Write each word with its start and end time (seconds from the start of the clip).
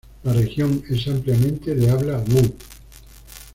La 0.23 0.33
región 0.33 0.81
es 0.89 1.07
ampliamente 1.07 1.75
de 1.75 1.91
habla 1.91 2.17
Wu. 2.27 2.55